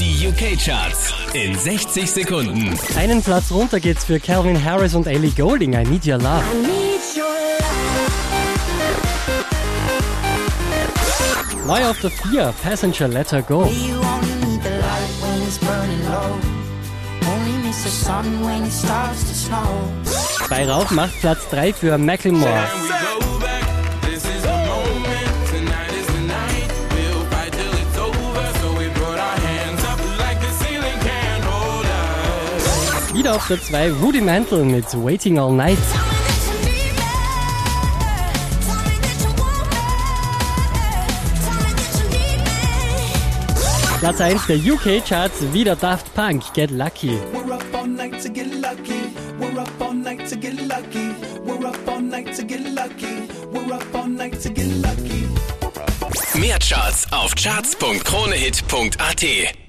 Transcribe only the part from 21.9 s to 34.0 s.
Macklemore. Wieder auf der 2,